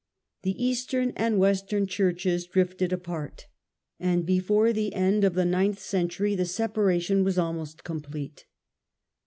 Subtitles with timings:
[0.41, 3.45] The Eastern and Western Churches drifted apart,
[3.99, 8.45] and before the end of the ninth century the separa tion was almost complete.